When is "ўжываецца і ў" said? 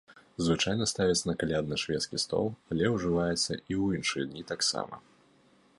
2.95-3.85